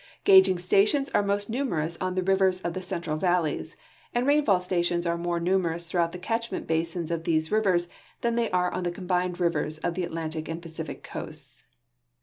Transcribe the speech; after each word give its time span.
Gauging 0.23 0.57
stations 0.57 1.11
are 1.11 1.21
most 1.21 1.47
numerous 1.47 1.95
on 2.01 2.15
the 2.15 2.23
rivers 2.23 2.59
of 2.61 2.73
the 2.73 2.81
central 2.81 3.17
valleys, 3.17 3.75
and 4.15 4.25
rainfall 4.25 4.59
sta 4.59 4.81
tions 4.81 5.05
are 5.05 5.15
more 5.15 5.39
numerous 5.39 5.87
throughout 5.91 6.11
the 6.11 6.17
catchment 6.17 6.65
liasins 6.67 7.11
of 7.11 7.23
these 7.23 7.51
rivers 7.51 7.87
than 8.21 8.33
they 8.33 8.49
are 8.49 8.71
on 8.73 8.81
the 8.81 8.89
combined 8.89 9.39
rivers 9.39 9.77
of 9.77 9.93
the 9.93 10.03
Atlantic 10.03 10.47
and 10.49 10.59
Pacific 10.59 11.03
coasts. 11.03 11.63